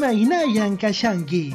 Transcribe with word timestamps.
Imainayan 0.00 0.78
Kashanki. 0.78 1.54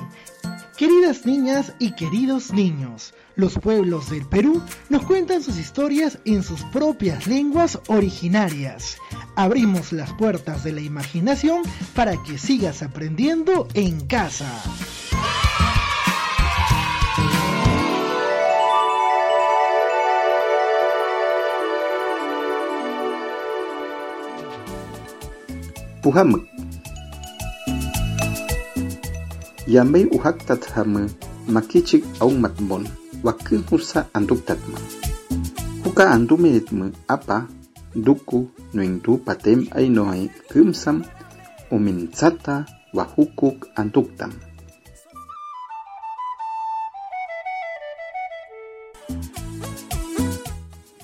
Queridas 0.78 1.26
niñas 1.26 1.74
y 1.80 1.94
queridos 1.94 2.54
niños, 2.54 3.16
los 3.36 3.58
pueblos 3.58 4.12
del 4.12 4.28
Perú 4.28 4.62
nos 4.88 5.04
cuentan 5.04 5.42
sus 5.42 5.58
historias 5.58 6.20
en 6.26 6.44
sus 6.44 6.62
propias 6.66 7.26
lenguas 7.26 7.80
originarias. 7.88 8.98
Abrimos 9.36 9.92
las 9.92 10.14
puertas 10.14 10.64
de 10.64 10.74
la 10.74 10.82
imaginación 10.82 11.64
para 11.96 12.22
que 12.22 12.38
sigas 12.38 12.84
aprendiendo 12.84 13.68
en 13.74 14.06
casa. 14.06 14.62
Yamay 29.76 30.08
uhaktat 30.08 30.72
hamun, 30.72 31.12
makichik 31.52 32.08
awmatmon, 32.24 32.88
wakinhusa 33.28 34.08
anduktatman. 34.16 34.80
Huka 35.84 36.16
andumeetmun 36.16 36.96
apa, 37.12 37.52
duku 37.92 38.48
nuintu 38.74 39.20
patem 39.20 39.68
ainohe 39.76 40.32
kymsam, 40.48 41.04
umintsata 41.72 42.64
wahukuk 42.96 43.68
anduktam. 43.76 44.32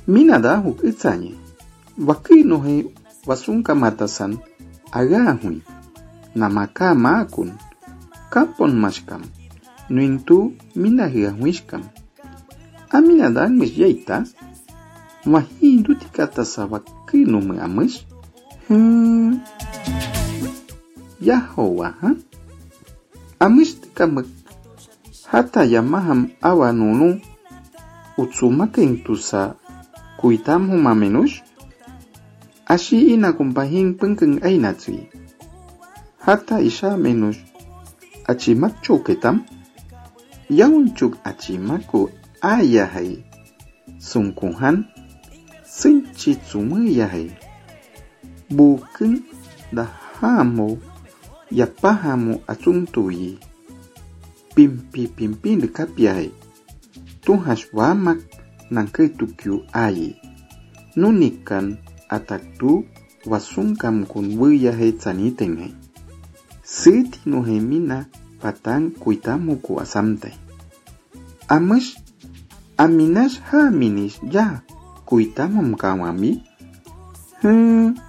Minada 0.07 0.63
huk 0.63 0.79
itzañe, 0.87 1.35
wakinohe 2.07 2.87
wasunkamatasan 3.27 4.39
agahui, 4.95 5.59
namakama 6.35 7.27
akun, 7.27 7.51
Kapon 8.31 8.79
maskam. 8.79 9.27
Nuingtu 9.91 10.55
minahia 10.75 11.35
huiskam. 11.35 11.83
Aminada 12.89 13.49
mis 13.51 13.75
yaita. 13.75 14.23
Mahindu 15.25 15.99
tikata 15.99 16.47
sa 16.47 16.63
waki 16.63 17.27
no 17.27 17.43
me 17.43 17.59
amas. 17.59 18.07
Hmm. 18.67 19.43
Yahowa 21.19 21.91
ha? 21.99 22.15
Amas 23.39 23.75
tikamak. 23.83 24.25
Hata 25.27 25.67
yamaham 25.67 26.31
awa 26.41 26.71
nunu. 26.71 27.19
Utsumaka 28.17 28.81
intusa 28.81 29.55
kuitam 30.17 30.71
humamenush. 30.71 31.43
Ashi 32.65 33.11
ina 33.11 33.35
kumpahin 33.35 33.99
pengkeng 33.99 34.39
aina 34.39 34.71
tsui. 34.73 35.11
Hata 36.23 36.63
isha 36.63 36.95
menush. 36.97 37.50
Achimak 38.27 38.81
choketam. 38.81 39.45
Yaun 40.49 40.93
chuk 40.95 41.17
achimaku 41.23 42.09
ayahai. 42.41 43.23
Sungkuhan. 43.99 44.85
Senchi 45.65 46.35
tsumuyahai. 46.35 47.31
Buken 48.49 49.23
da 49.71 49.83
hamo. 50.19 50.77
Yapahamu 51.51 52.41
atuntui. 52.47 53.39
Pimpi 54.55 55.07
pimpi 55.07 55.55
dekapiahai. 55.55 56.31
Tuhas 57.23 57.67
wamak 57.73 58.19
nangkai 58.71 59.09
tukyu 59.09 59.63
ai. 59.73 60.15
Nunikan 60.95 61.77
ataktu 62.09 62.83
wasungkam 63.25 64.05
kun 64.05 64.35
wiyahe 64.39 64.91
tsanitengai. 64.91 65.80
Siti 66.71 67.19
no 67.27 67.43
hemina 67.43 67.97
patang 68.39 68.95
kuitamu 69.01 69.59
ku 69.59 69.75
asamtai. 69.83 70.31
Amas 71.51 71.99
aminas 72.79 73.33
ha 73.51 73.67
minis 73.67 74.15
ya 74.23 74.63
kuitamu 75.03 75.59
mkawami. 75.63 76.31
Hmm. 77.41 77.99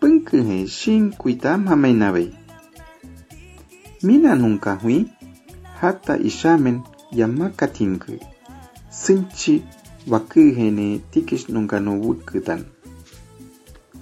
Pengkehe 0.00 0.66
shin 0.68 1.16
kuitam 1.16 1.64
hamainawe. 1.66 2.24
Mina 4.02 4.34
nunca 4.34 4.74
hui 4.82 5.08
hata 5.80 6.18
ishamen 6.18 6.80
yamakatinke. 7.12 8.20
Sinchi 8.90 9.64
wakihene 10.06 11.00
tikis 11.10 11.48
nunca 11.48 11.80
no 11.80 11.96
wukutan. 12.00 12.64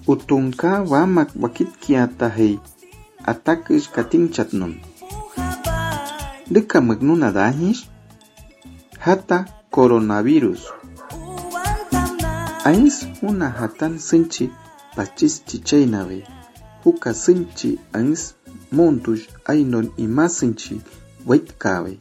Utungka 0.09 0.83
wamak 0.89 1.31
wakit 1.41 1.69
kiata 1.81 2.29
hei 2.29 2.59
atakis 3.25 3.91
kating 3.93 4.33
chatnun. 4.33 4.81
Deka 6.51 6.81
magnuna 6.81 7.29
dahis 7.33 7.85
hata 8.99 9.45
coronavirus. 9.71 10.63
Ais 12.65 13.07
huna 13.21 13.49
hatan 13.51 13.99
sinchi 13.99 14.51
pachis 14.97 15.45
chichainawe. 15.45 16.25
Huka 16.85 17.15
sinchi 17.15 17.79
ais 17.93 18.35
montush 18.73 19.29
ainon 19.45 19.93
ima 19.97 20.29
sinchi 20.29 20.81
waitkawe. 21.27 21.99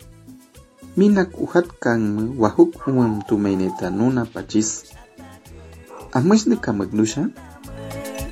Minak 0.97 1.35
uhat 1.41 1.67
kang 1.79 2.39
wahuk 2.39 2.87
umam 2.87 3.21
tumaineta 3.27 3.89
nuna 3.89 4.25
pachis. 4.25 4.83
Amas 6.11 6.47
deka 6.49 6.73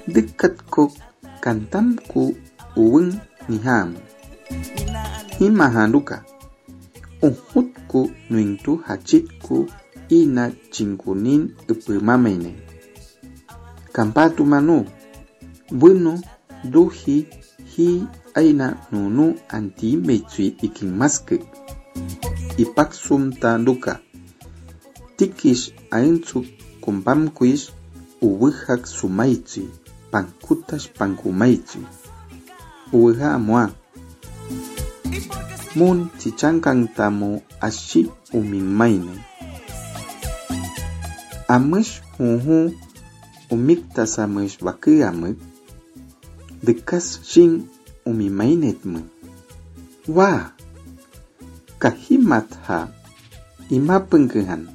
Dikkat 0.05 0.69
ko 0.69 0.93
kantam 1.41 1.97
ku 1.97 2.37
uwin 2.77 3.17
ni 3.49 3.57
ham. 3.65 3.97
Ima 5.41 5.69
handuka. 5.73 6.21
Unhut 7.25 7.73
ku 7.89 8.13
nuintu 8.29 8.77
hachit 8.85 9.25
ku 9.41 9.65
ina 10.09 10.53
chinkunin 10.69 11.57
upumamene. 11.71 12.53
Kampatu 13.95 14.45
manu. 14.45 14.85
Bueno 15.73 16.21
duhi 16.63 17.25
hi 17.73 18.05
aina 18.37 18.77
nunu 18.91 19.33
anti 19.49 19.97
mechui 19.97 20.53
ikin 20.61 20.93
maske. 20.93 21.41
Ipak 22.61 22.93
sumta 22.93 23.57
duka. 23.57 23.99
Tikish 25.17 25.73
ainsu 25.89 26.45
kumpamkuish 26.83 27.73
uwihak 28.21 28.85
sumaichi. 28.85 29.65
Pankutas 30.15 30.87
pankumaitsi. 30.87 31.83
Uwiha 32.95 33.35
amua. 33.35 33.67
Mun 35.75 36.07
chichankang 36.15 36.87
tamu 36.95 37.43
ashi 37.59 38.07
uminmaine. 38.31 39.19
Amish 41.51 41.99
amik. 45.03 45.37
Dekas 46.63 47.19
shin 47.27 47.67
umimainet 48.07 48.87
mu. 48.87 49.03
Wah! 50.07 50.55
Kahimat 51.75 52.47
ha 52.71 52.87
ima 53.67 53.99
pengkehan. 53.99 54.71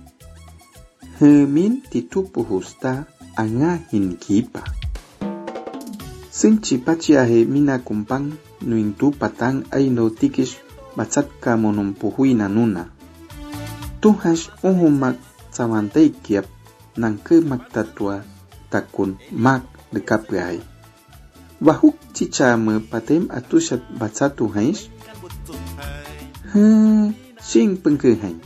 Hemin 1.17 1.81
titupu 1.89 2.45
husta 2.45 3.09
anga 3.41 3.81
hinkipa. 3.89 4.70
Sinchi 6.31 6.79
pachiahe 6.79 7.45
mina 7.45 7.83
kumpang 7.83 8.39
nuingtu 8.63 9.11
patang 9.11 9.67
aino 9.75 10.15
tikis 10.15 10.63
bacat 10.95 11.27
ka 11.43 11.59
monumpuhui 11.59 12.39
nanuna. 12.39 12.87
Tuhas 13.99 14.55
uhumak 14.63 15.19
sawantai 15.51 16.15
kiap 16.23 16.47
nang 16.95 17.19
ke 17.19 17.43
mak 17.43 17.75
tatua 17.75 18.23
takun 18.71 19.19
mak 19.35 19.67
dekaprai. 19.91 20.63
Wahuk 21.59 21.99
cica 22.15 22.55
me 22.55 22.79
patem 22.79 23.27
atusat 23.27 23.83
baca 23.99 24.31
tuhais. 24.31 24.87
Hmm, 26.55 27.11
sing 27.43 27.75
pengkehai. 27.83 28.39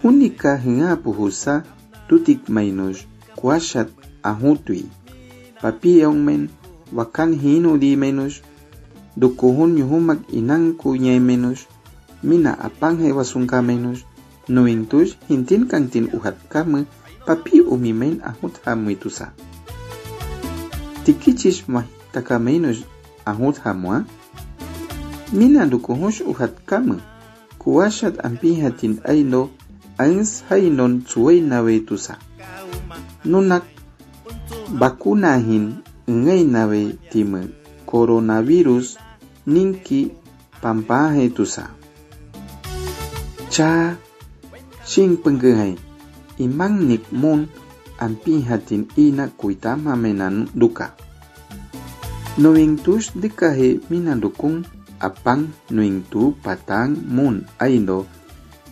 Hunika 0.00 0.56
hinga 0.56 0.96
puhusa 0.96 1.60
tutik 2.08 2.48
mainos 2.48 3.04
kuasat 3.36 3.92
ahutui. 4.24 4.88
papi 5.56 6.00
papiyawman 6.04 6.48
wakan 6.92 7.32
hinu 7.34 7.78
dimenus 7.80 8.44
dukuhun 9.16 9.78
yuhumak 9.80 10.20
inanku 10.28 10.92
ñaymenus 10.96 11.64
mina 12.22 12.52
apanhe 12.60 13.12
wasunkamenus 13.12 14.04
nuintush 14.48 15.16
hintin 15.28 15.64
kantin 15.66 16.12
uhatkama 16.12 16.84
papi 17.26 17.60
umimen 17.64 18.20
ahut 18.20 18.60
hamuitusa 18.64 19.32
tikichish 21.04 21.64
mahtakamenus 21.68 22.84
ahut 23.24 23.56
hamua 23.64 24.04
mina 25.32 25.66
dukuhush 25.66 26.20
uhatkama 26.20 27.00
kuwashat 27.58 28.20
ampihatin 28.24 29.00
aino 29.08 29.48
ains 29.98 30.44
hainon 30.48 31.02
tsuwainawetusa 31.02 32.18
nunak 33.24 33.64
vacuna 34.66 35.38
hin 35.38 35.78
ngay 36.10 36.42
na 36.42 36.66
coronavirus 37.86 38.98
ninki 39.46 40.10
pampaje 40.58 41.30
tusa. 41.30 41.70
Cha 43.46 43.94
sing 44.82 45.22
penggehay 45.22 45.78
imang 46.42 46.82
nik 46.90 47.06
mon 47.14 47.46
ampi 48.02 48.42
ina 48.98 49.30
kuita 49.30 49.78
mamenan 49.78 50.50
duka. 50.50 50.98
Noing 52.36 52.76
tus 52.82 53.16
dikahe 53.16 53.80
minandukun 53.88 54.66
apang 55.00 55.48
nointu 55.72 56.36
patang 56.42 56.92
mun 56.92 57.48
aindo 57.56 58.04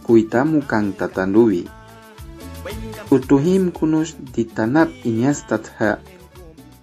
kuita 0.04 0.44
mukang 0.44 0.92
tatanduwi. 0.92 1.83
Utuhim 3.12 3.70
kunus 3.70 4.16
ditanap 4.16 4.88
inyas 5.04 5.44
tatha 5.44 6.00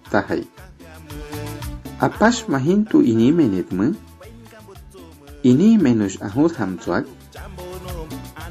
tahay. 0.08 0.46
Apas 1.98 2.46
mahintu 2.50 3.02
ini 3.02 3.30
menitme? 3.30 3.94
Ini 5.42 5.78
menus 5.78 6.22
ahud 6.22 6.54
hamtuak? 6.54 7.06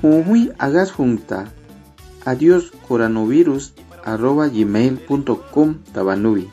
Huhui 0.03 0.51
agas 0.59 0.91
junta 0.91 1.47
adios 2.27 2.73
coronavirus 2.87 3.75
arroba 4.03 4.49
gmail.com 4.49 5.69
tabanubi. 5.93 6.49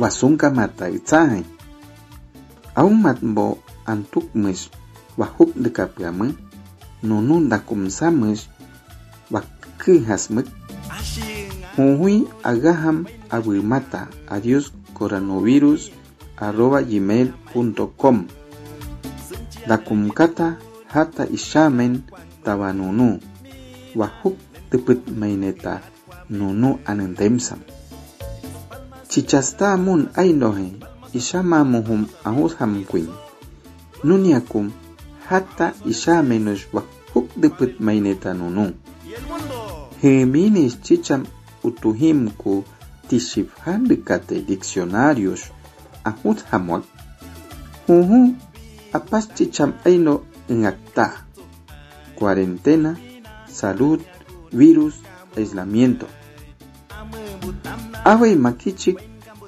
Wasunka 0.00 0.48
mata 0.50 0.88
itzahay. 0.88 1.44
Aung 2.72 3.04
matbo 3.04 3.60
antuk 3.84 4.32
mes 4.32 4.72
wahuk 5.20 5.52
dekapgame 5.52 6.32
nunun 7.04 7.52
dakum 7.52 7.92
sames 7.92 8.48
bakijasmik 9.32 10.46
Huhui 11.76 12.28
agaham 12.44 13.08
aguimata 13.32 14.08
adios 14.28 14.72
coronavirus 14.92 15.88
arroba 16.36 16.82
gmail.com 16.84 18.28
Dakumkata 19.66 20.56
hata 20.86 21.26
ishamen 21.26 22.02
tabanunu. 22.44 23.20
Wahuk 23.96 24.36
teput 24.70 25.08
maineta 25.08 25.80
nunu 26.30 26.78
anendemsam 26.84 27.58
Chichasta 29.08 29.76
mun 29.76 30.08
ainohe 30.16 30.72
ishamamuhum 31.12 32.06
ahushamkuin 32.24 33.08
Nuniakum 34.04 34.72
hata 35.28 35.72
ishamenush 35.86 36.68
wahuk 36.72 37.28
teput 37.40 37.80
maineta 37.80 38.34
nunu. 38.34 38.72
Géminis 40.02 40.82
chicham 40.82 41.22
utuhimku 41.62 42.64
tishibhandikate 43.08 44.42
diccionarios 44.48 45.42
ahut 46.02 46.38
hamuak 46.50 46.82
uhu 47.96 48.34
apas 48.92 49.30
chicham 49.36 49.70
aino 49.86 50.14
inacta 50.50 51.06
cuarentena 52.18 52.98
salud 53.46 54.00
virus 54.50 54.94
aislamiento. 55.38 56.06
Awe 58.04 58.34
makichik 58.34 58.98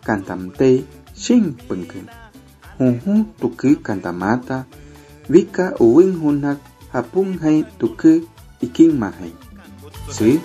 cantamte 0.06 0.84
shin 1.22 1.44
punken 1.66 2.06
uhu 2.78 3.26
tuki 3.40 3.74
cantamata 3.86 4.66
vika 5.28 5.74
uwin 5.80 6.14
hunak 6.22 6.58
hapun 6.92 7.38
hain 7.42 7.66
tuki 7.78 8.22
ikin 8.62 8.94
¿Sí? 10.10 10.42